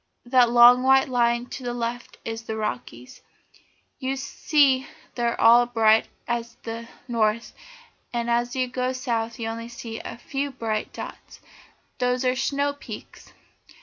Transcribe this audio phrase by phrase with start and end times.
[0.25, 3.21] That long white line to the left is the Rockies.
[3.99, 7.53] You see they're all bright at the north,
[8.11, 11.39] and as you go south you only see a few bright dots.
[11.99, 13.31] Those are the snow peaks.